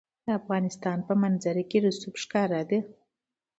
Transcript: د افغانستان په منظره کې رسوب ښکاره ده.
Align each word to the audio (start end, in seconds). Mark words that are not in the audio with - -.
د 0.25 0.27
افغانستان 0.39 0.97
په 1.07 1.13
منظره 1.23 1.63
کې 1.69 1.77
رسوب 1.85 2.13
ښکاره 2.23 2.61
ده. 2.69 2.79